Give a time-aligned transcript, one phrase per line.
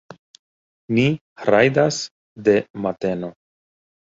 [0.99, 1.03] Ni
[1.49, 2.01] rajdas
[2.49, 2.57] de
[2.87, 3.31] mateno.